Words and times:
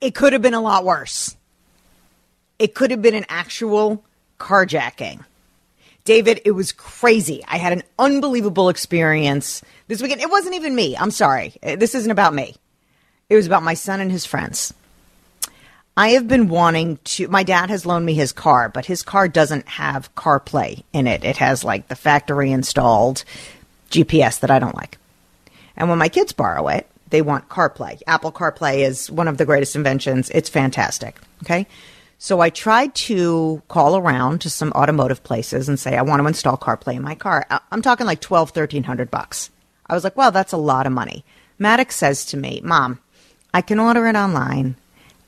It 0.00 0.14
could 0.14 0.32
have 0.32 0.42
been 0.42 0.54
a 0.54 0.60
lot 0.60 0.84
worse. 0.84 1.36
It 2.58 2.74
could 2.74 2.90
have 2.90 3.02
been 3.02 3.14
an 3.14 3.26
actual 3.28 4.04
carjacking. 4.38 5.24
David, 6.04 6.40
it 6.44 6.52
was 6.52 6.72
crazy. 6.72 7.44
I 7.46 7.58
had 7.58 7.72
an 7.74 7.82
unbelievable 7.98 8.70
experience 8.70 9.62
this 9.88 10.00
weekend. 10.00 10.22
It 10.22 10.30
wasn't 10.30 10.54
even 10.54 10.74
me. 10.74 10.96
I'm 10.96 11.10
sorry. 11.10 11.54
This 11.62 11.94
isn't 11.94 12.10
about 12.10 12.34
me. 12.34 12.56
It 13.28 13.36
was 13.36 13.46
about 13.46 13.62
my 13.62 13.74
son 13.74 14.00
and 14.00 14.10
his 14.10 14.24
friends. 14.26 14.72
I 15.96 16.10
have 16.10 16.26
been 16.26 16.48
wanting 16.48 16.98
to. 17.04 17.28
My 17.28 17.42
dad 17.42 17.68
has 17.68 17.84
loaned 17.84 18.06
me 18.06 18.14
his 18.14 18.32
car, 18.32 18.70
but 18.70 18.86
his 18.86 19.02
car 19.02 19.28
doesn't 19.28 19.68
have 19.68 20.14
CarPlay 20.14 20.82
in 20.92 21.06
it. 21.06 21.24
It 21.24 21.36
has 21.36 21.62
like 21.62 21.88
the 21.88 21.96
factory 21.96 22.50
installed 22.50 23.24
GPS 23.90 24.40
that 24.40 24.50
I 24.50 24.58
don't 24.58 24.74
like. 24.74 24.96
And 25.76 25.88
when 25.88 25.98
my 25.98 26.08
kids 26.08 26.32
borrow 26.32 26.68
it, 26.68 26.88
they 27.10 27.22
want 27.22 27.48
CarPlay. 27.48 28.00
Apple 28.06 28.32
CarPlay 28.32 28.78
is 28.86 29.10
one 29.10 29.28
of 29.28 29.36
the 29.38 29.44
greatest 29.44 29.76
inventions. 29.76 30.30
It's 30.30 30.48
fantastic. 30.48 31.18
Okay. 31.42 31.66
So 32.18 32.40
I 32.40 32.50
tried 32.50 32.94
to 32.96 33.62
call 33.68 33.96
around 33.96 34.42
to 34.42 34.50
some 34.50 34.72
automotive 34.72 35.22
places 35.22 35.68
and 35.68 35.78
say, 35.80 35.96
I 35.96 36.02
want 36.02 36.20
to 36.20 36.26
install 36.28 36.56
CarPlay 36.58 36.94
in 36.96 37.02
my 37.02 37.14
car. 37.14 37.46
I- 37.50 37.60
I'm 37.72 37.82
talking 37.82 38.06
like 38.06 38.20
12, 38.20 38.50
1300 38.50 39.10
bucks. 39.10 39.50
I 39.86 39.94
was 39.94 40.04
like, 40.04 40.16
well, 40.16 40.30
that's 40.30 40.52
a 40.52 40.56
lot 40.58 40.86
of 40.86 40.92
money. 40.92 41.24
Maddox 41.58 41.96
says 41.96 42.26
to 42.26 42.36
me, 42.36 42.60
Mom, 42.62 42.98
I 43.52 43.62
can 43.62 43.80
order 43.80 44.06
it 44.06 44.16
online 44.16 44.76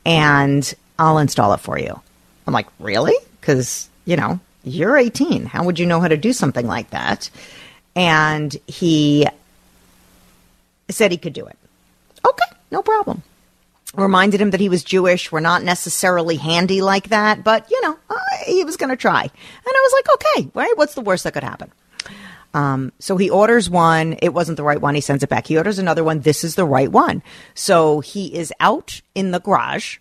and 0.04 0.72
I'll 0.98 1.18
install 1.18 1.52
it 1.54 1.60
for 1.60 1.78
you. 1.78 2.00
I'm 2.46 2.52
like, 2.54 2.68
really? 2.78 3.16
Because, 3.40 3.88
you 4.04 4.16
know, 4.16 4.38
you're 4.62 4.96
18. 4.96 5.46
How 5.46 5.64
would 5.64 5.78
you 5.78 5.86
know 5.86 6.00
how 6.00 6.08
to 6.08 6.16
do 6.16 6.32
something 6.32 6.66
like 6.66 6.90
that? 6.90 7.30
And 7.96 8.54
he 8.66 9.26
said 10.88 11.10
he 11.10 11.18
could 11.18 11.32
do 11.32 11.46
it. 11.46 11.56
Okay, 12.32 12.56
no 12.70 12.82
problem. 12.82 13.22
Reminded 13.94 14.40
him 14.40 14.50
that 14.50 14.60
he 14.60 14.70
was 14.70 14.82
Jewish. 14.82 15.30
We're 15.30 15.40
not 15.40 15.62
necessarily 15.62 16.36
handy 16.36 16.80
like 16.80 17.10
that, 17.10 17.44
but 17.44 17.70
you 17.70 17.80
know, 17.82 17.98
uh, 18.08 18.16
he 18.46 18.64
was 18.64 18.78
going 18.78 18.88
to 18.88 18.96
try. 18.96 19.22
And 19.22 19.30
I 19.66 19.88
was 19.88 19.92
like, 19.92 20.14
okay, 20.14 20.50
right? 20.54 20.72
What's 20.76 20.94
the 20.94 21.02
worst 21.02 21.24
that 21.24 21.34
could 21.34 21.44
happen? 21.44 21.70
Um, 22.54 22.92
so 22.98 23.16
he 23.16 23.30
orders 23.30 23.68
one. 23.68 24.16
It 24.22 24.34
wasn't 24.34 24.56
the 24.56 24.62
right 24.62 24.80
one. 24.80 24.94
He 24.94 25.00
sends 25.00 25.22
it 25.22 25.28
back. 25.28 25.46
He 25.46 25.56
orders 25.56 25.78
another 25.78 26.04
one. 26.04 26.20
This 26.20 26.44
is 26.44 26.54
the 26.54 26.64
right 26.64 26.90
one. 26.90 27.22
So 27.54 28.00
he 28.00 28.34
is 28.34 28.52
out 28.60 29.00
in 29.14 29.30
the 29.30 29.40
garage. 29.40 29.98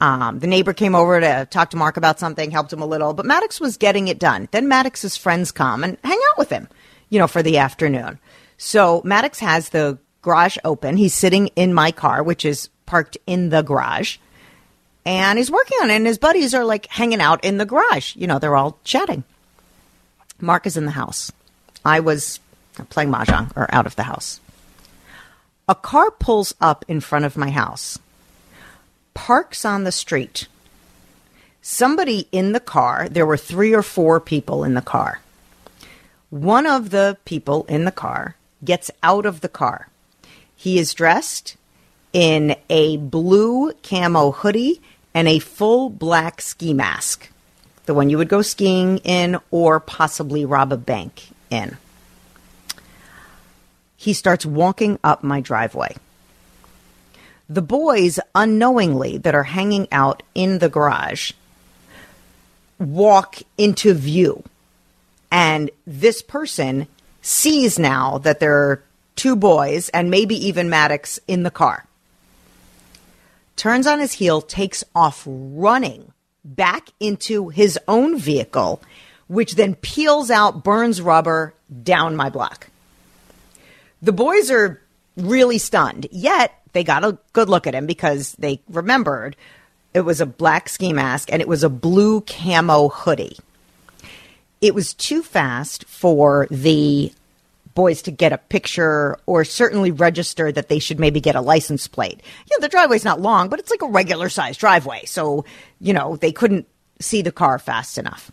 Um, 0.00 0.38
the 0.38 0.46
neighbor 0.46 0.72
came 0.72 0.94
over 0.94 1.20
to 1.20 1.46
talk 1.50 1.70
to 1.70 1.76
Mark 1.76 1.96
about 1.96 2.18
something, 2.18 2.50
helped 2.50 2.72
him 2.72 2.80
a 2.80 2.86
little, 2.86 3.12
but 3.12 3.26
Maddox 3.26 3.60
was 3.60 3.76
getting 3.76 4.08
it 4.08 4.18
done. 4.18 4.48
Then 4.50 4.66
Maddox's 4.66 5.16
friends 5.16 5.52
come 5.52 5.84
and 5.84 5.98
hang 6.02 6.18
out 6.30 6.38
with 6.38 6.48
him, 6.48 6.68
you 7.10 7.18
know, 7.18 7.26
for 7.26 7.42
the 7.42 7.58
afternoon. 7.58 8.18
So 8.56 9.02
Maddox 9.04 9.40
has 9.40 9.68
the 9.68 9.98
garage 10.22 10.58
open. 10.64 10.96
He's 10.96 11.14
sitting 11.14 11.48
in 11.48 11.74
my 11.74 11.92
car, 11.92 12.22
which 12.22 12.44
is 12.44 12.68
parked 12.86 13.16
in 13.26 13.50
the 13.50 13.62
garage, 13.62 14.18
and 15.06 15.38
he's 15.38 15.50
working 15.50 15.78
on 15.82 15.90
it. 15.90 15.96
And 15.96 16.06
his 16.06 16.18
buddies 16.18 16.54
are 16.54 16.64
like 16.64 16.86
hanging 16.86 17.20
out 17.20 17.44
in 17.44 17.58
the 17.58 17.66
garage. 17.66 18.16
You 18.16 18.26
know, 18.26 18.38
they're 18.38 18.56
all 18.56 18.78
chatting. 18.84 19.24
Mark 20.40 20.66
is 20.66 20.76
in 20.76 20.86
the 20.86 20.92
house. 20.92 21.30
I 21.84 22.00
was 22.00 22.40
playing 22.88 23.10
mahjong 23.10 23.52
or 23.56 23.72
out 23.74 23.86
of 23.86 23.96
the 23.96 24.04
house. 24.04 24.40
A 25.68 25.74
car 25.74 26.10
pulls 26.10 26.54
up 26.60 26.84
in 26.88 27.00
front 27.00 27.24
of 27.24 27.36
my 27.36 27.50
house, 27.50 27.98
parks 29.14 29.64
on 29.64 29.84
the 29.84 29.92
street. 29.92 30.48
Somebody 31.62 32.26
in 32.32 32.52
the 32.52 32.60
car, 32.60 33.08
there 33.08 33.26
were 33.26 33.36
three 33.36 33.74
or 33.74 33.82
four 33.82 34.18
people 34.18 34.64
in 34.64 34.74
the 34.74 34.82
car. 34.82 35.20
One 36.30 36.66
of 36.66 36.90
the 36.90 37.18
people 37.24 37.64
in 37.68 37.84
the 37.84 37.92
car 37.92 38.34
gets 38.64 38.90
out 39.02 39.26
of 39.26 39.42
the 39.42 39.48
car. 39.48 39.88
He 40.60 40.78
is 40.78 40.92
dressed 40.92 41.56
in 42.12 42.54
a 42.68 42.98
blue 42.98 43.72
camo 43.82 44.30
hoodie 44.30 44.82
and 45.14 45.26
a 45.26 45.38
full 45.38 45.88
black 45.88 46.42
ski 46.42 46.74
mask, 46.74 47.30
the 47.86 47.94
one 47.94 48.10
you 48.10 48.18
would 48.18 48.28
go 48.28 48.42
skiing 48.42 48.98
in 48.98 49.38
or 49.50 49.80
possibly 49.80 50.44
rob 50.44 50.70
a 50.70 50.76
bank 50.76 51.28
in. 51.48 51.78
He 53.96 54.12
starts 54.12 54.44
walking 54.44 54.98
up 55.02 55.24
my 55.24 55.40
driveway. 55.40 55.96
The 57.48 57.62
boys, 57.62 58.20
unknowingly, 58.34 59.16
that 59.16 59.34
are 59.34 59.44
hanging 59.44 59.88
out 59.90 60.22
in 60.34 60.58
the 60.58 60.68
garage, 60.68 61.32
walk 62.78 63.38
into 63.56 63.94
view. 63.94 64.44
And 65.32 65.70
this 65.86 66.20
person 66.20 66.86
sees 67.22 67.78
now 67.78 68.18
that 68.18 68.40
there 68.40 68.58
are 68.58 68.82
two 69.20 69.36
boys 69.36 69.90
and 69.90 70.10
maybe 70.10 70.34
even 70.46 70.70
Maddox 70.70 71.20
in 71.28 71.42
the 71.42 71.50
car. 71.50 71.84
Turns 73.54 73.86
on 73.86 74.00
his 74.00 74.12
heel, 74.12 74.40
takes 74.40 74.82
off 74.94 75.24
running 75.26 76.14
back 76.42 76.88
into 77.00 77.50
his 77.50 77.78
own 77.86 78.18
vehicle, 78.18 78.80
which 79.28 79.56
then 79.56 79.74
peels 79.74 80.30
out, 80.30 80.64
burns 80.64 81.02
rubber 81.02 81.52
down 81.82 82.16
my 82.16 82.30
block. 82.30 82.68
The 84.00 84.12
boys 84.12 84.50
are 84.50 84.80
really 85.18 85.58
stunned, 85.58 86.06
yet 86.10 86.58
they 86.72 86.82
got 86.82 87.04
a 87.04 87.18
good 87.34 87.50
look 87.50 87.66
at 87.66 87.74
him 87.74 87.84
because 87.84 88.32
they 88.38 88.62
remembered 88.70 89.36
it 89.92 90.00
was 90.00 90.22
a 90.22 90.26
black 90.26 90.66
ski 90.66 90.94
mask 90.94 91.30
and 91.30 91.42
it 91.42 91.48
was 91.48 91.62
a 91.62 91.68
blue 91.68 92.22
camo 92.22 92.88
hoodie. 92.88 93.36
It 94.62 94.74
was 94.74 94.94
too 94.94 95.22
fast 95.22 95.84
for 95.84 96.46
the 96.50 97.12
boys 97.74 98.02
to 98.02 98.10
get 98.10 98.32
a 98.32 98.38
picture 98.38 99.18
or 99.26 99.44
certainly 99.44 99.90
register 99.90 100.50
that 100.52 100.68
they 100.68 100.78
should 100.78 100.98
maybe 100.98 101.20
get 101.20 101.36
a 101.36 101.40
license 101.40 101.86
plate. 101.88 102.20
You 102.50 102.58
know, 102.58 102.62
the 102.62 102.68
driveway's 102.68 103.04
not 103.04 103.20
long, 103.20 103.48
but 103.48 103.58
it's 103.58 103.70
like 103.70 103.82
a 103.82 103.88
regular 103.88 104.28
sized 104.28 104.60
driveway. 104.60 105.04
So, 105.06 105.44
you 105.80 105.92
know, 105.92 106.16
they 106.16 106.32
couldn't 106.32 106.66
see 107.00 107.22
the 107.22 107.32
car 107.32 107.58
fast 107.58 107.98
enough. 107.98 108.30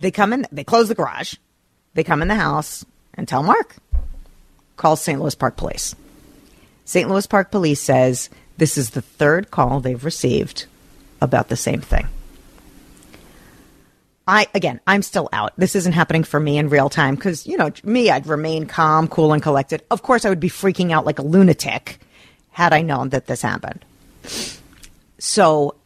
They 0.00 0.10
come 0.10 0.32
in, 0.32 0.46
they 0.52 0.64
close 0.64 0.88
the 0.88 0.94
garage, 0.94 1.34
they 1.94 2.04
come 2.04 2.20
in 2.20 2.28
the 2.28 2.34
house 2.34 2.84
and 3.14 3.26
tell 3.26 3.42
Mark, 3.42 3.76
call 4.76 4.96
St. 4.96 5.20
Louis 5.20 5.34
Park 5.34 5.56
Police. 5.56 5.94
St. 6.84 7.08
Louis 7.08 7.26
Park 7.26 7.50
Police 7.50 7.80
says 7.80 8.28
this 8.58 8.76
is 8.76 8.90
the 8.90 9.02
third 9.02 9.50
call 9.50 9.80
they've 9.80 10.04
received 10.04 10.66
about 11.20 11.48
the 11.48 11.56
same 11.56 11.80
thing. 11.80 12.06
I 14.26 14.46
again, 14.54 14.80
I'm 14.86 15.02
still 15.02 15.28
out. 15.32 15.52
This 15.56 15.76
isn't 15.76 15.92
happening 15.92 16.24
for 16.24 16.40
me 16.40 16.58
in 16.58 16.68
real 16.68 16.88
time 16.88 17.14
because 17.14 17.46
you 17.46 17.56
know 17.56 17.70
me, 17.84 18.10
I'd 18.10 18.26
remain 18.26 18.66
calm, 18.66 19.06
cool, 19.08 19.32
and 19.32 19.42
collected. 19.42 19.82
Of 19.90 20.02
course, 20.02 20.24
I 20.24 20.28
would 20.28 20.40
be 20.40 20.50
freaking 20.50 20.92
out 20.92 21.06
like 21.06 21.18
a 21.18 21.22
lunatic 21.22 22.00
had 22.50 22.72
I 22.72 22.82
known 22.82 23.10
that 23.10 23.26
this 23.26 23.42
happened. 23.42 23.84
So, 25.18 25.76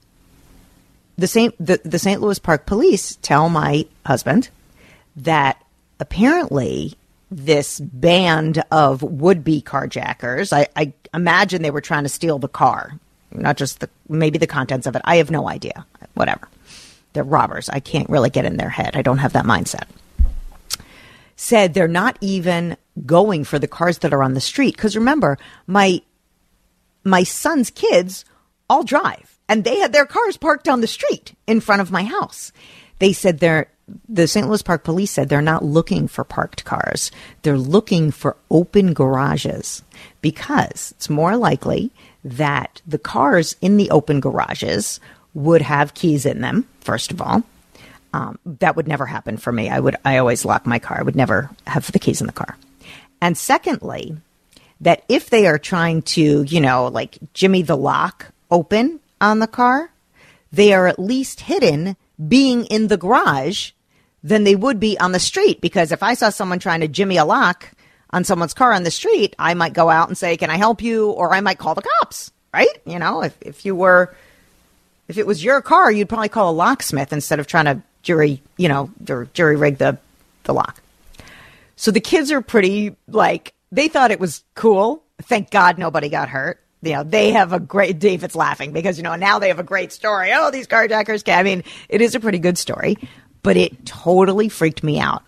the 1.18 1.26
Saint 1.26 1.54
the, 1.58 1.80
the 1.84 1.98
St. 1.98 2.20
Louis 2.20 2.38
Park 2.38 2.64
Police 2.64 3.16
tell 3.16 3.48
my 3.50 3.86
husband 4.06 4.48
that 5.16 5.62
apparently 5.98 6.94
this 7.30 7.78
band 7.78 8.62
of 8.72 9.02
would-be 9.02 9.62
carjackers, 9.62 10.52
I, 10.52 10.66
I 10.74 10.92
imagine 11.12 11.62
they 11.62 11.70
were 11.70 11.80
trying 11.80 12.04
to 12.04 12.08
steal 12.08 12.38
the 12.38 12.48
car, 12.48 12.98
not 13.32 13.56
just 13.56 13.80
the 13.80 13.90
maybe 14.08 14.38
the 14.38 14.46
contents 14.46 14.86
of 14.86 14.96
it. 14.96 15.02
I 15.04 15.16
have 15.16 15.30
no 15.30 15.46
idea. 15.46 15.84
Whatever 16.14 16.48
they're 17.12 17.24
robbers. 17.24 17.68
I 17.68 17.80
can't 17.80 18.08
really 18.08 18.30
get 18.30 18.44
in 18.44 18.56
their 18.56 18.68
head. 18.68 18.96
I 18.96 19.02
don't 19.02 19.18
have 19.18 19.32
that 19.32 19.44
mindset. 19.44 19.84
Said 21.36 21.74
they're 21.74 21.88
not 21.88 22.18
even 22.20 22.76
going 23.06 23.44
for 23.44 23.58
the 23.58 23.68
cars 23.68 23.98
that 23.98 24.12
are 24.12 24.22
on 24.22 24.34
the 24.34 24.40
street 24.40 24.76
because 24.76 24.96
remember, 24.96 25.38
my 25.66 26.02
my 27.02 27.22
son's 27.22 27.70
kids 27.70 28.24
all 28.68 28.84
drive 28.84 29.38
and 29.48 29.64
they 29.64 29.78
had 29.78 29.92
their 29.92 30.06
cars 30.06 30.36
parked 30.36 30.68
on 30.68 30.80
the 30.80 30.86
street 30.86 31.34
in 31.46 31.60
front 31.60 31.80
of 31.80 31.90
my 31.90 32.04
house. 32.04 32.52
They 32.98 33.12
said 33.12 33.38
they're 33.38 33.68
the 34.08 34.28
St. 34.28 34.46
Louis 34.46 34.62
Park 34.62 34.84
Police 34.84 35.10
said 35.10 35.28
they're 35.28 35.42
not 35.42 35.64
looking 35.64 36.06
for 36.06 36.24
parked 36.24 36.64
cars. 36.64 37.10
They're 37.42 37.58
looking 37.58 38.10
for 38.10 38.36
open 38.50 38.92
garages 38.92 39.82
because 40.20 40.92
it's 40.92 41.10
more 41.10 41.36
likely 41.36 41.90
that 42.24 42.82
the 42.86 42.98
cars 42.98 43.56
in 43.60 43.76
the 43.76 43.90
open 43.90 44.20
garages 44.20 45.00
would 45.34 45.62
have 45.62 45.94
keys 45.94 46.26
in 46.26 46.40
them, 46.40 46.68
first 46.80 47.12
of 47.12 47.20
all. 47.20 47.42
Um, 48.12 48.38
that 48.44 48.74
would 48.74 48.88
never 48.88 49.06
happen 49.06 49.36
for 49.36 49.52
me. 49.52 49.68
I 49.68 49.78
would, 49.78 49.96
I 50.04 50.18
always 50.18 50.44
lock 50.44 50.66
my 50.66 50.80
car. 50.80 50.98
I 50.98 51.02
would 51.02 51.14
never 51.14 51.50
have 51.66 51.90
the 51.92 52.00
keys 52.00 52.20
in 52.20 52.26
the 52.26 52.32
car. 52.32 52.56
And 53.20 53.38
secondly, 53.38 54.16
that 54.80 55.04
if 55.08 55.30
they 55.30 55.46
are 55.46 55.58
trying 55.58 56.02
to, 56.02 56.42
you 56.42 56.60
know, 56.60 56.88
like 56.88 57.18
jimmy 57.34 57.62
the 57.62 57.76
lock 57.76 58.32
open 58.50 58.98
on 59.20 59.38
the 59.38 59.46
car, 59.46 59.92
they 60.52 60.72
are 60.72 60.86
at 60.86 60.98
least 60.98 61.40
hidden 61.40 61.96
being 62.28 62.64
in 62.66 62.88
the 62.88 62.96
garage 62.96 63.70
than 64.22 64.44
they 64.44 64.56
would 64.56 64.80
be 64.80 64.98
on 64.98 65.12
the 65.12 65.20
street. 65.20 65.60
Because 65.60 65.92
if 65.92 66.02
I 66.02 66.14
saw 66.14 66.30
someone 66.30 66.58
trying 66.58 66.80
to 66.80 66.88
jimmy 66.88 67.16
a 67.16 67.24
lock 67.24 67.70
on 68.10 68.24
someone's 68.24 68.54
car 68.54 68.72
on 68.72 68.82
the 68.82 68.90
street, 68.90 69.36
I 69.38 69.54
might 69.54 69.72
go 69.72 69.88
out 69.88 70.08
and 70.08 70.18
say, 70.18 70.36
Can 70.36 70.50
I 70.50 70.56
help 70.56 70.82
you? 70.82 71.10
Or 71.10 71.32
I 71.32 71.40
might 71.40 71.58
call 71.58 71.74
the 71.74 71.82
cops, 72.00 72.32
right? 72.52 72.82
You 72.84 72.98
know, 72.98 73.22
if, 73.22 73.36
if 73.40 73.64
you 73.64 73.74
were, 73.76 74.14
if 75.10 75.18
it 75.18 75.26
was 75.26 75.44
your 75.44 75.60
car, 75.60 75.90
you'd 75.92 76.08
probably 76.08 76.28
call 76.28 76.50
a 76.50 76.52
locksmith 76.52 77.12
instead 77.12 77.40
of 77.40 77.46
trying 77.46 77.66
to 77.66 77.82
jury, 78.02 78.42
you 78.56 78.68
know, 78.68 78.90
jury 79.34 79.56
rig 79.56 79.78
the, 79.78 79.98
the 80.44 80.54
lock. 80.54 80.80
So 81.76 81.90
the 81.90 82.00
kids 82.00 82.30
are 82.30 82.40
pretty 82.40 82.96
like, 83.08 83.52
they 83.72 83.88
thought 83.88 84.10
it 84.10 84.20
was 84.20 84.44
cool. 84.54 85.02
Thank 85.22 85.50
God 85.50 85.78
nobody 85.78 86.08
got 86.08 86.28
hurt. 86.28 86.60
You 86.82 86.92
know, 86.92 87.02
they 87.02 87.32
have 87.32 87.52
a 87.52 87.60
great, 87.60 87.98
David's 87.98 88.34
laughing 88.34 88.72
because, 88.72 88.96
you 88.96 89.02
know, 89.02 89.14
now 89.16 89.38
they 89.38 89.48
have 89.48 89.58
a 89.58 89.64
great 89.64 89.92
story. 89.92 90.30
Oh, 90.32 90.50
these 90.50 90.66
carjackers. 90.66 91.30
I 91.30 91.42
mean, 91.42 91.62
it 91.88 92.00
is 92.00 92.14
a 92.14 92.20
pretty 92.20 92.38
good 92.38 92.56
story, 92.56 92.96
but 93.42 93.56
it 93.56 93.84
totally 93.84 94.48
freaked 94.48 94.82
me 94.82 94.98
out. 94.98 95.22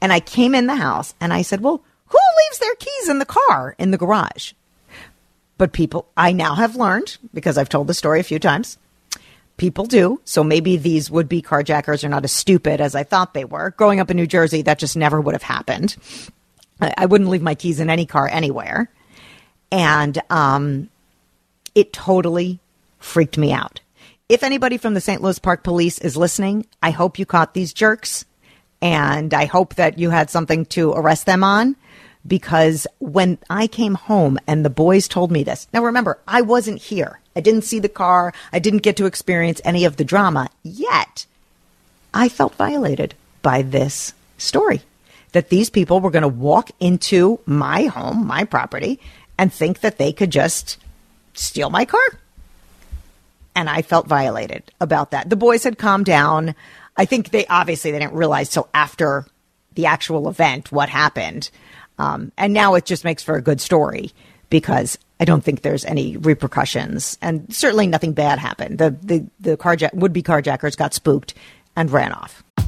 And 0.00 0.12
I 0.12 0.20
came 0.20 0.54
in 0.54 0.66
the 0.66 0.76
house 0.76 1.14
and 1.20 1.32
I 1.32 1.42
said, 1.42 1.62
well, 1.62 1.82
who 2.06 2.18
leaves 2.18 2.58
their 2.58 2.74
keys 2.74 3.08
in 3.08 3.18
the 3.18 3.26
car 3.26 3.74
in 3.78 3.90
the 3.90 3.98
garage? 3.98 4.52
But 5.56 5.72
people, 5.72 6.08
I 6.16 6.32
now 6.32 6.54
have 6.54 6.76
learned 6.76 7.18
because 7.34 7.58
I've 7.58 7.68
told 7.68 7.86
the 7.86 7.94
story 7.94 8.20
a 8.20 8.24
few 8.24 8.38
times. 8.38 8.78
People 9.58 9.84
do. 9.84 10.20
So 10.24 10.42
maybe 10.42 10.76
these 10.76 11.10
would 11.10 11.28
be 11.28 11.42
carjackers 11.42 12.04
are 12.04 12.08
not 12.08 12.24
as 12.24 12.32
stupid 12.32 12.80
as 12.80 12.94
I 12.94 13.02
thought 13.02 13.34
they 13.34 13.44
were. 13.44 13.70
Growing 13.72 14.00
up 14.00 14.10
in 14.10 14.16
New 14.16 14.26
Jersey, 14.26 14.62
that 14.62 14.78
just 14.78 14.96
never 14.96 15.20
would 15.20 15.34
have 15.34 15.42
happened. 15.42 15.96
I, 16.80 16.94
I 16.96 17.06
wouldn't 17.06 17.28
leave 17.28 17.42
my 17.42 17.54
keys 17.54 17.80
in 17.80 17.90
any 17.90 18.06
car 18.06 18.28
anywhere. 18.28 18.90
And 19.70 20.22
um, 20.30 20.88
it 21.74 21.92
totally 21.92 22.60
freaked 22.98 23.36
me 23.36 23.52
out. 23.52 23.80
If 24.28 24.42
anybody 24.42 24.78
from 24.78 24.94
the 24.94 25.00
St. 25.00 25.22
Louis 25.22 25.38
Park 25.38 25.64
Police 25.64 25.98
is 25.98 26.16
listening, 26.16 26.66
I 26.82 26.90
hope 26.90 27.18
you 27.18 27.26
caught 27.26 27.54
these 27.54 27.72
jerks. 27.72 28.24
And 28.80 29.34
I 29.34 29.46
hope 29.46 29.74
that 29.74 29.98
you 29.98 30.10
had 30.10 30.30
something 30.30 30.66
to 30.66 30.92
arrest 30.92 31.26
them 31.26 31.42
on 31.42 31.76
because 32.26 32.86
when 33.00 33.38
I 33.50 33.66
came 33.66 33.94
home 33.94 34.38
and 34.46 34.64
the 34.64 34.70
boys 34.70 35.08
told 35.08 35.32
me 35.32 35.42
this, 35.42 35.66
now 35.72 35.84
remember, 35.84 36.20
I 36.28 36.42
wasn't 36.42 36.80
here. 36.80 37.20
I 37.38 37.40
didn't 37.40 37.62
see 37.62 37.78
the 37.78 37.88
car. 37.88 38.34
I 38.52 38.58
didn't 38.58 38.82
get 38.82 38.96
to 38.96 39.06
experience 39.06 39.60
any 39.64 39.84
of 39.84 39.96
the 39.96 40.04
drama 40.04 40.50
yet. 40.64 41.24
I 42.12 42.28
felt 42.28 42.56
violated 42.56 43.14
by 43.42 43.62
this 43.62 44.12
story 44.38 44.82
that 45.30 45.48
these 45.48 45.70
people 45.70 46.00
were 46.00 46.10
going 46.10 46.22
to 46.22 46.28
walk 46.28 46.72
into 46.80 47.38
my 47.46 47.84
home, 47.84 48.26
my 48.26 48.42
property, 48.42 48.98
and 49.38 49.52
think 49.52 49.80
that 49.80 49.98
they 49.98 50.12
could 50.12 50.32
just 50.32 50.78
steal 51.32 51.70
my 51.70 51.84
car. 51.84 52.00
And 53.54 53.70
I 53.70 53.82
felt 53.82 54.08
violated 54.08 54.64
about 54.80 55.12
that. 55.12 55.30
The 55.30 55.36
boys 55.36 55.62
had 55.62 55.78
calmed 55.78 56.06
down. 56.06 56.56
I 56.96 57.04
think 57.04 57.30
they 57.30 57.46
obviously 57.46 57.92
they 57.92 58.00
didn't 58.00 58.14
realize 58.14 58.48
till 58.48 58.68
after 58.74 59.26
the 59.74 59.86
actual 59.86 60.28
event 60.28 60.72
what 60.72 60.88
happened. 60.88 61.50
Um, 62.00 62.32
and 62.36 62.52
now 62.52 62.74
it 62.74 62.84
just 62.84 63.04
makes 63.04 63.22
for 63.22 63.36
a 63.36 63.42
good 63.42 63.60
story 63.60 64.10
because 64.50 64.98
I 65.20 65.24
don't 65.24 65.42
think 65.42 65.62
there's 65.62 65.84
any 65.84 66.16
repercussions, 66.16 67.18
and 67.20 67.52
certainly 67.52 67.86
nothing 67.86 68.12
bad 68.12 68.38
happened. 68.38 68.78
The 68.78 68.90
the 69.02 69.26
the 69.40 69.90
would 69.94 70.12
be 70.12 70.22
carjackers 70.22 70.76
got 70.76 70.94
spooked 70.94 71.34
and 71.76 71.90
ran 71.90 72.12
off. 72.12 72.44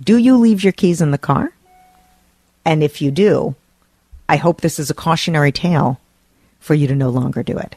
Do 0.00 0.16
you 0.16 0.36
leave 0.36 0.62
your 0.62 0.72
keys 0.72 1.00
in 1.00 1.10
the 1.10 1.18
car? 1.18 1.52
And 2.64 2.82
if 2.82 3.02
you 3.02 3.10
do, 3.10 3.54
I 4.28 4.36
hope 4.36 4.60
this 4.60 4.78
is 4.78 4.90
a 4.90 4.94
cautionary 4.94 5.52
tale 5.52 6.00
for 6.60 6.74
you 6.74 6.86
to 6.88 6.94
no 6.94 7.10
longer 7.10 7.42
do 7.42 7.58
it. 7.58 7.74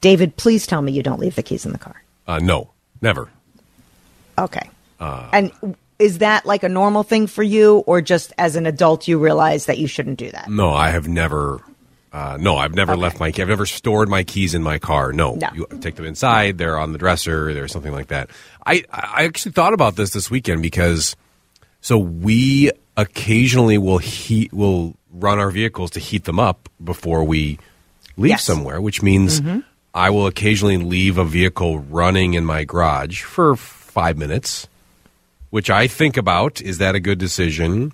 David, 0.00 0.36
please 0.36 0.66
tell 0.66 0.80
me 0.80 0.92
you 0.92 1.02
don't 1.02 1.20
leave 1.20 1.34
the 1.34 1.42
keys 1.42 1.66
in 1.66 1.72
the 1.72 1.78
car. 1.78 2.02
Uh, 2.26 2.38
no, 2.38 2.70
never. 3.02 3.28
Okay. 4.38 4.70
Uh, 5.00 5.28
and 5.32 5.76
is 5.98 6.18
that 6.18 6.46
like 6.46 6.62
a 6.62 6.68
normal 6.68 7.02
thing 7.02 7.26
for 7.26 7.42
you, 7.42 7.78
or 7.78 8.00
just 8.00 8.32
as 8.38 8.54
an 8.56 8.66
adult 8.66 9.08
you 9.08 9.18
realize 9.18 9.66
that 9.66 9.78
you 9.78 9.86
shouldn't 9.86 10.18
do 10.18 10.30
that? 10.30 10.48
No, 10.48 10.70
I 10.70 10.90
have 10.90 11.08
never. 11.08 11.60
Uh, 12.12 12.38
no, 12.40 12.56
I've 12.56 12.74
never 12.74 12.92
okay. 12.92 13.00
left 13.00 13.20
my 13.20 13.30
key. 13.32 13.42
I've 13.42 13.48
never 13.48 13.66
stored 13.66 14.08
my 14.08 14.22
keys 14.22 14.54
in 14.54 14.62
my 14.62 14.78
car. 14.78 15.12
No, 15.12 15.34
no. 15.34 15.48
you 15.54 15.66
take 15.80 15.96
them 15.96 16.06
inside. 16.06 16.56
They're 16.56 16.78
on 16.78 16.92
the 16.92 16.98
dresser. 16.98 17.52
They're 17.52 17.68
something 17.68 17.92
like 17.92 18.08
that. 18.08 18.30
I 18.64 18.84
I 18.90 19.24
actually 19.24 19.52
thought 19.52 19.74
about 19.74 19.96
this 19.96 20.10
this 20.10 20.30
weekend 20.30 20.62
because 20.62 21.16
so 21.80 21.98
we 21.98 22.70
occasionally 22.96 23.78
will 23.78 23.98
heat 23.98 24.52
will 24.52 24.96
run 25.10 25.38
our 25.38 25.50
vehicles 25.50 25.90
to 25.92 26.00
heat 26.00 26.24
them 26.24 26.38
up 26.38 26.68
before 26.82 27.24
we 27.24 27.58
leave 28.16 28.30
yes. 28.30 28.44
somewhere, 28.44 28.80
which 28.80 29.02
means 29.02 29.40
mm-hmm. 29.40 29.60
I 29.94 30.10
will 30.10 30.26
occasionally 30.26 30.76
leave 30.76 31.18
a 31.18 31.24
vehicle 31.24 31.78
running 31.78 32.34
in 32.34 32.44
my 32.44 32.64
garage 32.64 33.22
for 33.22 33.56
five 33.56 34.18
minutes, 34.18 34.68
which 35.50 35.70
I 35.70 35.86
think 35.86 36.16
about 36.16 36.60
is 36.60 36.78
that 36.78 36.94
a 36.94 37.00
good 37.00 37.18
decision? 37.18 37.92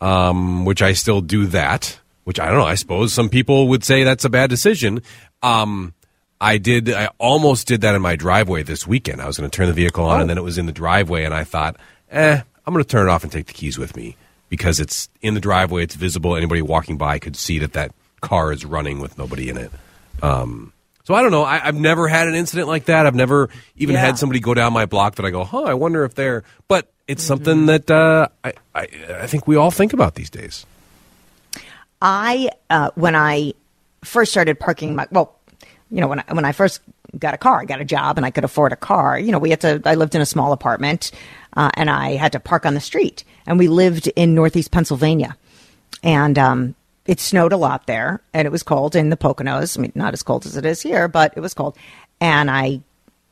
Um, 0.00 0.64
which 0.64 0.80
I 0.80 0.94
still 0.94 1.20
do 1.20 1.46
that. 1.46 1.98
Which 2.24 2.40
I 2.40 2.46
don't 2.46 2.58
know. 2.58 2.64
I 2.64 2.74
suppose 2.74 3.12
some 3.12 3.28
people 3.28 3.68
would 3.68 3.84
say 3.84 4.04
that's 4.04 4.24
a 4.24 4.30
bad 4.30 4.50
decision. 4.50 5.02
Um, 5.42 5.94
I 6.40 6.58
did. 6.58 6.90
I 6.90 7.08
almost 7.18 7.66
did 7.66 7.82
that 7.82 7.94
in 7.94 8.02
my 8.02 8.16
driveway 8.16 8.62
this 8.62 8.86
weekend. 8.86 9.20
I 9.20 9.26
was 9.26 9.36
going 9.36 9.50
to 9.50 9.54
turn 9.54 9.66
the 9.66 9.72
vehicle 9.72 10.04
on, 10.04 10.18
oh. 10.18 10.20
and 10.22 10.30
then 10.30 10.38
it 10.38 10.44
was 10.44 10.56
in 10.56 10.66
the 10.66 10.72
driveway, 10.72 11.24
and 11.24 11.34
I 11.34 11.44
thought, 11.44 11.76
eh, 12.10 12.42
I'm 12.66 12.74
going 12.74 12.84
to 12.84 12.88
turn 12.88 13.08
it 13.08 13.10
off 13.10 13.22
and 13.22 13.32
take 13.32 13.46
the 13.46 13.52
keys 13.52 13.78
with 13.78 13.96
me 13.96 14.16
because 14.48 14.80
it's 14.80 15.08
in 15.22 15.34
the 15.34 15.40
driveway. 15.40 15.82
It's 15.82 15.94
visible. 15.94 16.36
Anybody 16.36 16.62
walking 16.62 16.98
by 16.98 17.18
could 17.18 17.36
see 17.36 17.58
that 17.60 17.72
that 17.72 17.92
car 18.20 18.52
is 18.52 18.64
running 18.64 19.00
with 19.00 19.16
nobody 19.18 19.48
in 19.48 19.56
it. 19.56 19.70
Um, 20.22 20.72
so 21.04 21.14
I 21.14 21.22
don't 21.22 21.30
know. 21.30 21.44
I, 21.44 21.58
have 21.58 21.74
never 21.74 22.06
had 22.08 22.28
an 22.28 22.34
incident 22.34 22.68
like 22.68 22.84
that. 22.84 23.06
I've 23.06 23.14
never 23.14 23.48
even 23.76 23.94
yeah. 23.94 24.02
had 24.02 24.18
somebody 24.18 24.40
go 24.40 24.54
down 24.54 24.72
my 24.72 24.86
block 24.86 25.16
that 25.16 25.26
I 25.26 25.30
go, 25.30 25.44
huh, 25.44 25.62
I 25.62 25.74
wonder 25.74 26.04
if 26.04 26.14
they're. 26.14 26.44
But 26.68 26.90
it's 27.08 27.22
mm-hmm. 27.22 27.28
something 27.28 27.66
that 27.66 27.90
uh, 27.90 28.28
I, 28.44 28.52
I, 28.74 28.88
I 29.22 29.26
think 29.26 29.46
we 29.46 29.56
all 29.56 29.70
think 29.70 29.92
about 29.92 30.14
these 30.14 30.30
days. 30.30 30.66
I 32.02 32.50
uh, 32.68 32.90
when 32.94 33.16
I 33.16 33.54
first 34.04 34.30
started 34.30 34.60
parking 34.60 34.94
my 34.94 35.06
well, 35.10 35.36
you 35.90 36.00
know 36.00 36.08
when 36.08 36.20
I, 36.20 36.32
when 36.32 36.44
I 36.44 36.52
first 36.52 36.80
got 37.18 37.34
a 37.34 37.38
car, 37.38 37.60
I 37.60 37.64
got 37.64 37.80
a 37.80 37.84
job 37.84 38.16
and 38.16 38.24
I 38.24 38.30
could 38.30 38.44
afford 38.44 38.72
a 38.72 38.76
car. 38.76 39.18
You 39.18 39.32
know, 39.32 39.38
we 39.38 39.50
had 39.50 39.60
to. 39.62 39.82
I 39.84 39.94
lived 39.94 40.14
in 40.14 40.20
a 40.20 40.26
small 40.26 40.52
apartment 40.52 41.10
uh, 41.56 41.70
and 41.74 41.90
I 41.90 42.12
had 42.16 42.32
to 42.32 42.40
park 42.40 42.66
on 42.66 42.74
the 42.74 42.80
street. 42.80 43.24
And 43.46 43.58
we 43.58 43.68
lived 43.68 44.06
in 44.16 44.34
Northeast 44.34 44.70
Pennsylvania, 44.70 45.36
and 46.02 46.38
um, 46.38 46.74
it 47.06 47.18
snowed 47.18 47.52
a 47.52 47.56
lot 47.56 47.86
there, 47.86 48.20
and 48.32 48.46
it 48.46 48.52
was 48.52 48.62
cold 48.62 48.94
in 48.94 49.10
the 49.10 49.16
Poconos. 49.16 49.76
I 49.76 49.80
mean, 49.80 49.92
not 49.94 50.12
as 50.12 50.22
cold 50.22 50.46
as 50.46 50.56
it 50.56 50.64
is 50.64 50.80
here, 50.80 51.08
but 51.08 51.32
it 51.36 51.40
was 51.40 51.54
cold. 51.54 51.76
And 52.20 52.50
I 52.50 52.80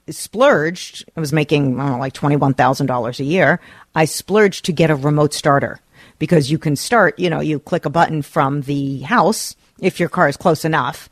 splurged. 0.09 1.05
I 1.17 1.21
was 1.21 1.33
making 1.33 1.79
I 1.79 1.85
don't 1.85 1.93
know, 1.93 1.99
like 1.99 2.15
twenty 2.15 2.37
one 2.37 2.55
thousand 2.55 2.87
dollars 2.87 3.21
a 3.21 3.25
year. 3.25 3.61
I 3.95 4.07
splurged 4.07 4.65
to 4.65 4.73
get 4.73 4.91
a 4.91 4.97
remote 4.97 5.35
starter 5.35 5.81
because 6.19 6.50
you 6.50 6.59
can 6.59 6.75
start. 6.75 7.19
You 7.19 7.31
know, 7.31 7.41
you 7.41 7.61
click 7.61 7.85
a 7.85 7.91
button 7.91 8.23
from 8.23 8.62
the 8.62 9.00
house 9.00 9.55
if 9.81 10.00
your 10.00 10.09
car 10.09 10.29
is 10.29 10.37
close 10.37 10.65
enough 10.65 11.09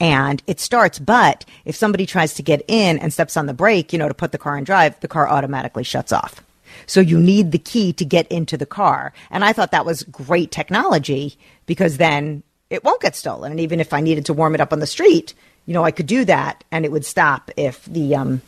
and 0.00 0.42
it 0.46 0.58
starts. 0.58 0.98
But 0.98 1.44
if 1.64 1.76
somebody 1.76 2.06
tries 2.06 2.34
to 2.34 2.42
get 2.42 2.62
in 2.66 2.98
and 2.98 3.12
steps 3.12 3.36
on 3.36 3.46
the 3.46 3.54
brake, 3.54 3.92
you 3.92 3.98
know, 3.98 4.08
to 4.08 4.14
put 4.14 4.32
the 4.32 4.38
car 4.38 4.56
in 4.56 4.64
drive, 4.64 4.98
the 5.00 5.08
car 5.08 5.28
automatically 5.28 5.84
shuts 5.84 6.12
off. 6.12 6.42
So 6.86 7.00
you 7.00 7.18
need 7.18 7.52
the 7.52 7.58
key 7.58 7.92
to 7.94 8.04
get 8.04 8.26
into 8.28 8.56
the 8.56 8.66
car. 8.66 9.12
And 9.30 9.44
I 9.44 9.52
thought 9.52 9.70
that 9.72 9.86
was 9.86 10.02
great 10.04 10.50
technology 10.50 11.36
because 11.66 11.98
then 11.98 12.42
it 12.70 12.82
won't 12.84 13.02
get 13.02 13.14
stolen. 13.14 13.52
And 13.52 13.60
even 13.60 13.80
if 13.80 13.92
I 13.92 14.00
needed 14.00 14.26
to 14.26 14.34
warm 14.34 14.54
it 14.54 14.60
up 14.60 14.72
on 14.72 14.80
the 14.80 14.86
street, 14.86 15.34
you 15.66 15.74
know, 15.74 15.84
I 15.84 15.90
could 15.90 16.06
do 16.06 16.24
that 16.24 16.64
and 16.72 16.84
it 16.84 16.92
would 16.92 17.04
stop 17.04 17.50
if 17.56 17.84
the, 17.84 18.16
um, 18.16 18.42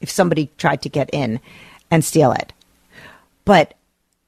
if 0.00 0.10
somebody 0.10 0.50
tried 0.56 0.82
to 0.82 0.88
get 0.88 1.10
in 1.12 1.40
and 1.90 2.04
steal 2.04 2.32
it. 2.32 2.52
But 3.44 3.74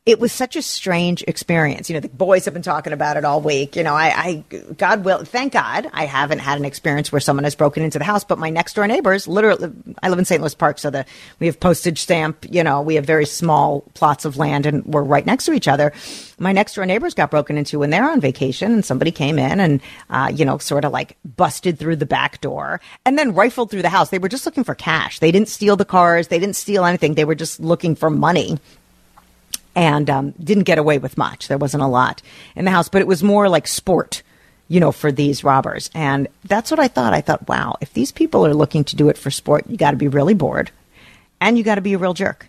it 0.09 0.19
was 0.19 0.33
such 0.33 0.57
a 0.57 0.63
strange 0.63 1.23
experience. 1.29 1.91
You 1.91 1.95
know, 1.95 2.01
the 2.01 2.09
boys 2.09 2.47
have 2.47 2.55
been 2.55 2.63
talking 2.63 2.95
about 2.95 3.19
it 3.19 3.27
all 3.27 3.43
week. 3.43 3.77
You 3.77 3.83
know, 3.83 3.93
I, 3.93 4.07
I, 4.51 4.57
God 4.79 5.05
will, 5.05 5.23
thank 5.23 5.53
God, 5.53 5.87
I 5.93 6.07
haven't 6.07 6.39
had 6.39 6.59
an 6.59 6.65
experience 6.65 7.13
where 7.13 7.21
someone 7.21 7.45
has 7.45 7.55
broken 7.55 7.83
into 7.83 7.99
the 7.99 8.07
house. 8.07 8.25
But 8.25 8.39
my 8.39 8.49
next 8.49 8.73
door 8.73 8.87
neighbors, 8.87 9.29
literally, 9.29 9.71
I 10.03 10.09
live 10.09 10.19
in 10.19 10.25
St. 10.25 10.41
Louis 10.41 10.55
Park, 10.55 10.79
so 10.79 10.89
the 10.89 11.05
we 11.41 11.47
have 11.47 11.61
postage 11.61 12.01
stamp. 12.01 12.47
You 12.51 12.65
know, 12.65 12.81
we 12.81 12.95
have 12.95 13.05
very 13.05 13.27
small 13.27 13.83
plots 13.93 14.25
of 14.25 14.39
land, 14.39 14.65
and 14.65 14.83
we're 14.87 15.03
right 15.03 15.27
next 15.27 15.45
to 15.45 15.53
each 15.53 15.69
other. 15.69 15.93
My 16.39 16.53
next 16.53 16.77
door 16.77 16.87
neighbors 16.87 17.13
got 17.13 17.31
broken 17.31 17.59
into 17.59 17.81
when 17.81 17.91
they're 17.91 18.11
on 18.11 18.19
vacation, 18.19 18.73
and 18.73 18.83
somebody 18.87 19.11
came 19.11 19.39
in 19.39 19.61
and, 19.61 19.83
uh, 20.09 20.33
you 20.35 20.47
know, 20.47 20.57
sort 20.57 20.87
of 20.87 20.93
like 20.93 21.19
busted 21.37 21.79
through 21.79 21.97
the 21.97 22.07
back 22.07 22.41
door 22.41 22.81
and 23.05 23.19
then 23.19 23.35
rifled 23.35 23.71
through 23.71 23.83
the 23.83 23.91
house. 23.91 24.09
They 24.09 24.19
were 24.19 24.31
just 24.31 24.47
looking 24.47 24.65
for 24.65 24.75
cash. 24.75 25.19
They 25.19 25.33
didn't 25.33 25.49
steal 25.49 25.77
the 25.77 25.85
cars. 25.85 26.29
They 26.29 26.39
didn't 26.39 26.57
steal 26.57 26.87
anything. 26.87 27.13
They 27.13 27.27
were 27.27 27.35
just 27.35 27.61
looking 27.61 27.95
for 27.95 28.09
money 28.09 28.59
and 29.79 30.11
um, 30.11 30.31
didn't 30.43 30.65
get 30.65 30.79
away 30.79 30.99
with 30.99 31.17
much. 31.17 31.47
There 31.47 31.57
wasn't 31.57 31.85
a 31.85 31.87
lot 31.87 32.21
in 32.57 32.65
the 32.65 32.73
house, 32.73 32.89
but 32.89 33.01
it 33.01 33.07
was 33.07 33.23
more 33.23 33.49
like 33.49 33.69
sport, 33.69 34.25
you 34.67 34.81
know, 34.81 34.91
for 34.91 35.13
these 35.13 35.45
robbers. 35.45 35.89
And 35.95 36.27
that's 36.45 36.73
what 36.73 36.81
I 36.81 36.89
thought. 36.89 37.15
I 37.15 37.21
thought, 37.21 37.49
wow, 37.49 37.77
if 37.81 37.93
these 37.93 38.11
people 38.11 38.45
are 38.45 38.55
looking 38.55 38.83
to 38.83 38.97
do 38.97 39.09
it 39.09 39.17
for 39.17 39.31
sport, 39.31 39.67
you 39.69 39.77
got 39.77 39.93
to 39.93 39.97
be 39.97 40.09
really 40.09 40.35
bored 40.35 40.73
and 41.41 41.57
you 41.57 41.63
got 41.63 41.77
to 41.77 41.81
be 41.81 41.93
a 41.93 41.99
real 41.99 42.13
jerk. 42.13 42.49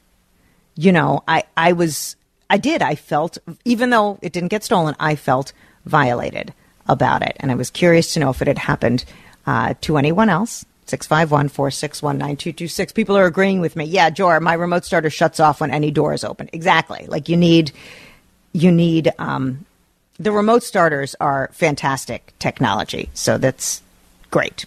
You 0.76 0.92
know, 0.92 1.24
I, 1.28 1.44
I 1.56 1.74
was, 1.74 2.16
I 2.50 2.58
did, 2.58 2.82
I 2.82 2.96
felt, 2.96 3.38
even 3.64 3.92
though 3.92 4.18
it 4.24 4.34
didn't 4.34 4.50
get 4.50 4.64
stolen, 4.64 4.96
I 5.00 5.16
felt 5.16 5.54
violated 5.86 6.52
about 6.88 7.22
it. 7.22 7.38
And 7.40 7.52
I 7.52 7.56
was 7.56 7.70
curious 7.70 8.12
to 8.16 8.20
know 8.20 8.32
if 8.32 8.42
it 8.42 8.48
had 8.48 8.58
happened 8.58 9.06
uh, 9.46 9.76
to 9.82 10.00
anyone 10.00 10.30
else. 10.30 10.66
651 10.90 11.50
461 11.50 12.18
9226. 12.18 12.94
People 12.94 13.18
are 13.18 13.26
agreeing 13.26 13.62
with 13.62 13.76
me. 13.76 13.86
Yeah, 13.86 14.10
Jor, 14.10 14.40
my 14.40 14.54
remote 14.54 14.86
starter 14.86 15.10
shuts 15.10 15.40
off 15.40 15.62
when 15.62 15.72
any 15.72 15.92
door 15.92 16.14
is 16.14 16.24
open. 16.24 16.50
Exactly. 16.54 17.06
Like 17.08 17.30
you 17.30 17.38
need, 17.38 17.72
you 18.54 18.72
need, 18.72 19.12
um, 19.20 19.66
the 20.20 20.32
remote 20.32 20.64
starters 20.64 21.16
are 21.20 21.50
fantastic 21.54 22.34
technology. 22.40 23.10
So 23.14 23.38
that's 23.38 23.82
great. 24.32 24.66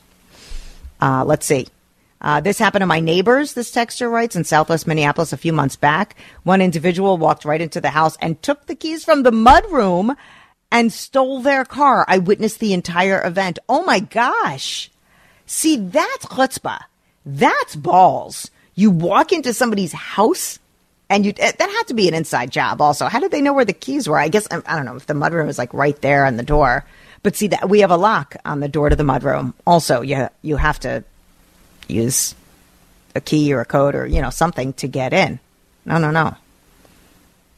Uh, 1.01 1.25
let's 1.25 1.45
see. 1.47 1.67
Uh, 2.21 2.41
this 2.41 2.59
happened 2.59 2.83
to 2.83 2.87
my 2.87 3.01
neighbors, 3.01 3.55
this 3.55 3.73
texter 3.73 4.09
writes, 4.09 4.37
in 4.37 4.45
southwest 4.45 4.87
Minneapolis 4.87 5.33
a 5.33 5.37
few 5.37 5.53
months 5.53 5.75
back. 5.75 6.15
One 6.45 6.63
individual 6.63 7.19
walked 7.19 7.45
right 7.45 7.61
into 7.61 7.81
the 7.81 7.91
house 7.91 8.17
and 8.21 8.41
took 8.41 8.67
the 8.67 8.77
keys 8.77 9.05
from 9.05 9.25
the 9.25 9.33
mudroom 9.33 10.17
and 10.71 10.93
stole 10.93 11.41
their 11.41 11.65
car. 11.65 12.05
I 12.07 12.19
witnessed 12.19 12.61
the 12.61 12.75
entire 12.75 13.25
event. 13.27 13.59
Oh 13.69 13.83
my 13.83 13.99
gosh. 13.99 14.92
See, 15.53 15.77
that's 15.77 16.25
chutzpah. 16.25 16.81
That's 17.27 17.77
balls. 17.77 18.51
You 18.75 18.91
walk 18.91 19.33
into 19.33 19.53
somebody's 19.53 19.93
house 19.93 20.59
and 21.11 21.27
you 21.27 21.35
eh, 21.37 21.53
that 21.53 21.69
had 21.69 21.83
to 21.89 21.95
be 21.95 22.09
an 22.09 22.15
inside 22.15 22.51
job 22.51 22.81
also. 22.81 23.05
How 23.07 23.21
did 23.21 23.33
they 23.33 23.43
know 23.43 23.53
where 23.53 23.67
the 23.67 23.75
keys 23.75 24.09
were? 24.09 24.19
I 24.19 24.29
guess 24.29 24.49
um, 24.51 24.63
I 24.65 24.77
don't 24.77 24.87
know 24.87 24.97
if 24.97 25.05
the 25.05 25.13
mudroom 25.13 25.51
is 25.51 25.59
like 25.59 25.75
right 25.75 26.01
there 26.01 26.25
on 26.25 26.39
the 26.39 26.43
door. 26.43 26.87
But 27.23 27.37
see 27.37 27.49
that 27.49 27.69
we 27.69 27.81
have 27.81 27.91
a 27.91 27.99
lock 27.99 28.35
on 28.47 28.61
the 28.61 28.69
door 28.69 28.89
to 28.89 28.97
the 28.97 29.03
mudroom. 29.03 29.53
Also, 29.67 30.01
you 30.01 30.27
you 30.41 30.57
have 30.57 30.81
to 30.81 31.05
use 31.87 32.35
a 33.15 33.21
key 33.21 33.53
or 33.53 33.61
a 33.61 33.67
code 33.67 33.95
or 33.95 34.07
you 34.07 34.23
know 34.23 34.31
something 34.31 34.73
to 34.73 34.89
get 34.89 35.13
in. 35.13 35.39
No, 35.85 35.99
no, 35.99 36.11
no. 36.11 36.35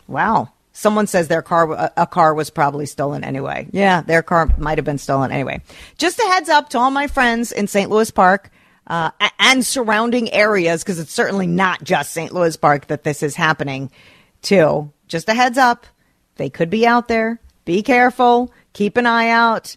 Wow. 0.08 0.50
Someone 0.76 1.06
says 1.06 1.28
their 1.28 1.40
car, 1.40 1.92
a 1.96 2.06
car 2.06 2.34
was 2.34 2.50
probably 2.50 2.84
stolen 2.84 3.22
anyway. 3.22 3.68
Yeah, 3.70 4.02
their 4.02 4.24
car 4.24 4.52
might 4.58 4.76
have 4.76 4.84
been 4.84 4.98
stolen 4.98 5.30
anyway. 5.30 5.62
Just 5.98 6.18
a 6.18 6.24
heads 6.24 6.48
up 6.48 6.68
to 6.70 6.78
all 6.78 6.90
my 6.90 7.06
friends 7.06 7.52
in 7.52 7.68
St. 7.68 7.88
Louis 7.88 8.10
Park 8.10 8.50
uh, 8.88 9.12
and 9.38 9.64
surrounding 9.64 10.32
areas, 10.32 10.82
because 10.82 10.98
it's 10.98 11.12
certainly 11.12 11.46
not 11.46 11.84
just 11.84 12.10
St. 12.10 12.34
Louis 12.34 12.56
Park 12.56 12.88
that 12.88 13.04
this 13.04 13.22
is 13.22 13.36
happening 13.36 13.88
to. 14.42 14.92
Just 15.06 15.28
a 15.28 15.34
heads 15.34 15.58
up. 15.58 15.86
They 16.36 16.50
could 16.50 16.70
be 16.70 16.86
out 16.86 17.06
there. 17.06 17.40
Be 17.64 17.82
careful. 17.82 18.52
Keep 18.72 18.96
an 18.96 19.06
eye 19.06 19.28
out. 19.28 19.76